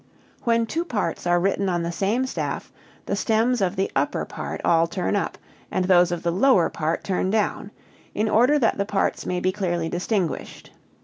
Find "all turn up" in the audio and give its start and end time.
4.65-5.37